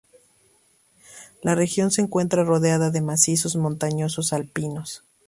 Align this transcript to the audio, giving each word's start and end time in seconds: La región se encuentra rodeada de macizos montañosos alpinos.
La 1.43 1.53
región 1.53 1.91
se 1.91 2.01
encuentra 2.01 2.43
rodeada 2.43 2.89
de 2.89 3.01
macizos 3.01 3.55
montañosos 3.55 4.33
alpinos. 4.33 5.03